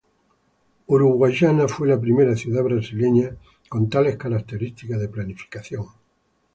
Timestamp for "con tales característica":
3.69-4.97